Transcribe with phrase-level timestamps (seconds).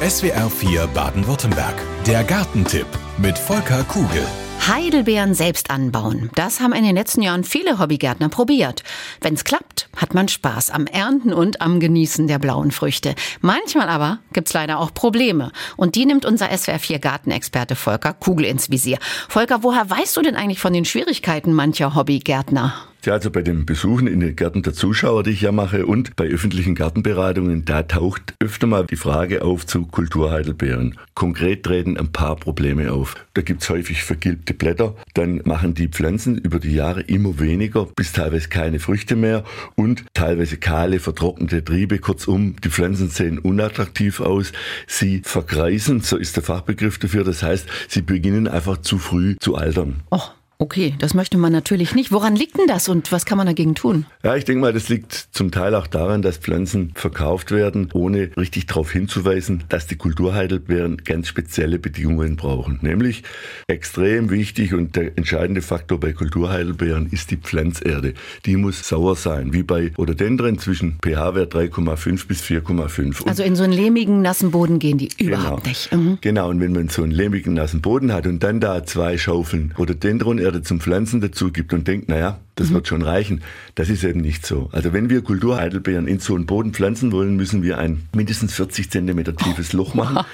[0.00, 1.74] SWR 4 Baden-Württemberg.
[2.06, 4.26] Der Gartentipp mit Volker Kugel.
[4.68, 6.28] Heidelbeeren selbst anbauen.
[6.34, 8.82] Das haben in den letzten Jahren viele Hobbygärtner probiert.
[9.22, 13.14] Wenn's klappt, hat man Spaß am Ernten und am Genießen der blauen Früchte.
[13.40, 15.50] Manchmal aber gibt's leider auch Probleme.
[15.78, 18.98] Und die nimmt unser SWR4 Gartenexperte Volker Kugel ins Visier.
[19.30, 22.74] Volker, woher weißt du denn eigentlich von den Schwierigkeiten mancher Hobbygärtner?
[23.06, 26.16] Ja, also bei den Besuchen in den Gärten der Zuschauer, die ich ja mache, und
[26.16, 30.98] bei öffentlichen Gartenberatungen, da taucht öfter mal die Frage auf zu Kulturheidelbeeren.
[31.14, 33.14] Konkret treten ein paar Probleme auf.
[33.34, 38.10] Da gibt's häufig vergilbte Blätter, dann machen die Pflanzen über die Jahre immer weniger, bis
[38.10, 39.44] teilweise keine Früchte mehr
[39.76, 42.00] und teilweise kahle, vertrocknete Triebe.
[42.00, 44.50] Kurzum, die Pflanzen sehen unattraktiv aus,
[44.88, 47.22] sie verkreisen, so ist der Fachbegriff dafür.
[47.22, 50.02] Das heißt, sie beginnen einfach zu früh zu altern.
[50.10, 50.22] Oh.
[50.58, 52.12] Okay, das möchte man natürlich nicht.
[52.12, 54.06] Woran liegt denn das und was kann man dagegen tun?
[54.24, 58.30] Ja, ich denke mal, das liegt zum Teil auch daran, dass Pflanzen verkauft werden, ohne
[58.38, 62.78] richtig darauf hinzuweisen, dass die Kulturheidelbeeren ganz spezielle Bedingungen brauchen.
[62.80, 63.22] Nämlich
[63.66, 68.14] extrem wichtig und der entscheidende Faktor bei Kulturheidelbeeren ist die Pflanzerde.
[68.46, 73.26] Die muss sauer sein, wie bei Rhododendren zwischen pH-Wert 3,5 bis 4,5.
[73.28, 75.68] Also in so einen lehmigen, nassen Boden gehen die überhaupt genau.
[75.68, 75.92] nicht.
[75.92, 76.18] Mhm.
[76.22, 79.74] Genau, und wenn man so einen lehmigen, nassen Boden hat und dann da zwei Schaufeln
[79.76, 82.74] Rhododendron Erde zum Pflanzen dazu gibt und denkt, naja, das mhm.
[82.74, 83.42] wird schon reichen.
[83.74, 84.68] Das ist eben nicht so.
[84.72, 88.90] Also wenn wir Kulturheidelbeeren in so einen Boden pflanzen wollen, müssen wir ein mindestens 40
[88.90, 90.24] Zentimeter tiefes Loch machen.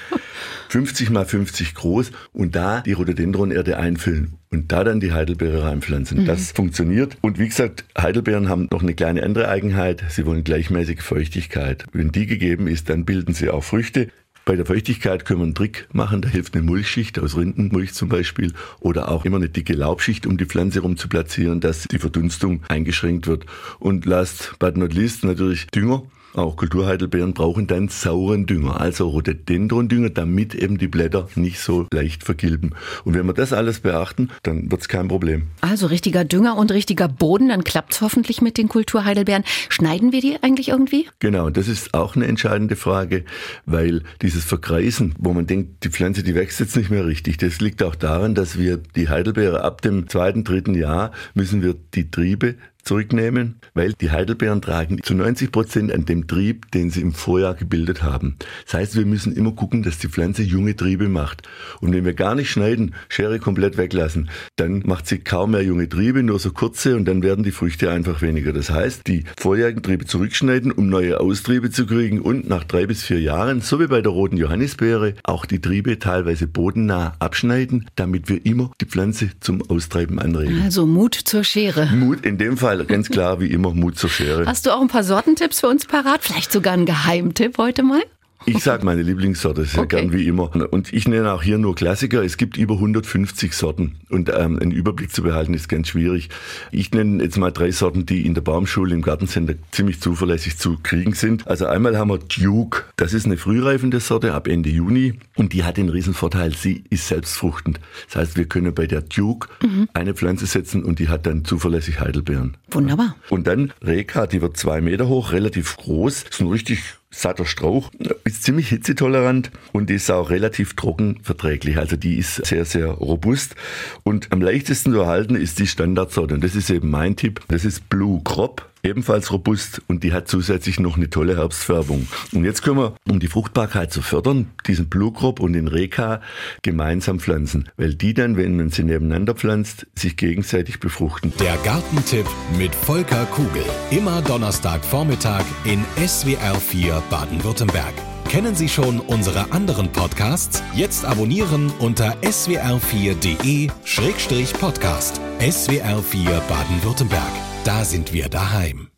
[0.69, 6.21] 50 mal 50 groß und da die Rhododendronerde einfüllen und da dann die Heidelbeere reinpflanzen.
[6.21, 6.25] Mhm.
[6.25, 7.17] Das funktioniert.
[7.21, 10.03] Und wie gesagt, Heidelbeeren haben noch eine kleine andere Eigenheit.
[10.09, 11.85] Sie wollen gleichmäßig Feuchtigkeit.
[11.91, 14.09] Wenn die gegeben ist, dann bilden sie auch Früchte.
[14.45, 18.09] Bei der Feuchtigkeit können wir einen Trick machen, da hilft eine Mulchschicht aus Rindenmulch zum
[18.09, 21.97] Beispiel oder auch immer eine dicke Laubschicht um die Pflanze rum zu platzieren, dass die
[21.97, 23.45] Verdunstung eingeschränkt wird.
[23.79, 26.03] Und last but not least natürlich Dünger.
[26.35, 32.23] Auch Kulturheidelbeeren brauchen dann sauren Dünger, also Rhododendron-Dünger, damit eben die Blätter nicht so leicht
[32.23, 32.71] vergilben.
[33.03, 35.43] Und wenn wir das alles beachten, dann wird es kein Problem.
[35.61, 39.43] Also richtiger Dünger und richtiger Boden, dann klappt es hoffentlich mit den Kulturheidelbeeren.
[39.69, 41.07] Schneiden wir die eigentlich irgendwie?
[41.19, 43.25] Genau, das ist auch eine entscheidende Frage,
[43.67, 47.61] weil dieses Verkreisen, wo man denkt, die Pflanze, die wächst jetzt nicht mehr richtig, das
[47.61, 52.09] liegt auch daran, dass wir die Heidelbeere ab dem zweiten, dritten Jahr müssen wir die
[52.09, 57.13] Triebe zurücknehmen, weil die Heidelbeeren tragen zu 90 Prozent an dem Trieb, den sie im
[57.13, 58.35] Vorjahr gebildet haben.
[58.65, 61.47] Das heißt, wir müssen immer gucken, dass die Pflanze junge Triebe macht.
[61.79, 65.87] Und wenn wir gar nicht schneiden, Schere komplett weglassen, dann macht sie kaum mehr junge
[65.87, 68.53] Triebe, nur so kurze und dann werden die Früchte einfach weniger.
[68.53, 73.03] Das heißt, die vorjährigen Triebe zurückschneiden, um neue Austriebe zu kriegen und nach drei bis
[73.03, 78.29] vier Jahren, so wie bei der roten Johannisbeere, auch die Triebe teilweise bodennah abschneiden, damit
[78.29, 80.61] wir immer die Pflanze zum Austreiben anregen.
[80.63, 81.87] Also Mut zur Schere.
[81.95, 84.45] Mut in dem Fall Fall ganz klar wie immer Mut zur Schere.
[84.45, 86.21] Hast du auch ein paar Sortentipps für uns parat?
[86.21, 88.01] Vielleicht sogar einen Geheimtipp heute mal?
[88.45, 90.01] Ich sage meine Lieblingssorte sehr okay.
[90.01, 90.51] gern wie immer.
[90.71, 92.23] Und ich nenne auch hier nur Klassiker.
[92.23, 93.95] Es gibt über 150 Sorten.
[94.09, 96.29] Und ähm, einen Überblick zu behalten ist ganz schwierig.
[96.71, 100.77] Ich nenne jetzt mal drei Sorten, die in der Baumschule im Gartencenter ziemlich zuverlässig zu
[100.81, 101.47] kriegen sind.
[101.47, 102.83] Also einmal haben wir Duke.
[102.97, 105.19] Das ist eine frühreifende Sorte ab Ende Juni.
[105.35, 107.79] Und die hat den Riesenvorteil, sie ist selbstfruchtend.
[108.07, 109.87] Das heißt, wir können bei der Duke mhm.
[109.93, 112.57] eine Pflanze setzen und die hat dann zuverlässig Heidelbeeren.
[112.71, 113.15] Wunderbar.
[113.29, 116.23] Und dann Reka, die wird zwei Meter hoch, relativ groß.
[116.23, 116.81] Ist ein richtig
[117.13, 117.91] satter Strauch,
[118.23, 121.77] ist ziemlich hitzetolerant und ist auch relativ trockenverträglich.
[121.77, 123.55] Also die ist sehr, sehr robust.
[124.03, 126.33] Und am leichtesten zu erhalten ist die Standardsorte.
[126.33, 127.41] Und das ist eben mein Tipp.
[127.47, 132.07] Das ist Blue Crop ebenfalls robust und die hat zusätzlich noch eine tolle Herbstfärbung.
[132.33, 136.21] Und jetzt können wir, um die Fruchtbarkeit zu fördern, diesen Blue Crop und den Reka
[136.61, 141.33] gemeinsam pflanzen, weil die dann, wenn man sie nebeneinander pflanzt, sich gegenseitig befruchten.
[141.39, 142.27] Der Gartentipp
[142.57, 143.63] mit Volker Kugel.
[143.91, 147.93] Immer Donnerstagvormittag in SWR 4 Baden-Württemberg.
[148.29, 150.63] Kennen Sie schon unsere anderen Podcasts?
[150.73, 155.21] Jetzt abonnieren unter swr4.de-podcast.
[155.39, 157.42] SWR 4 Baden-Württemberg.
[157.63, 158.92] Da sind wir daheim.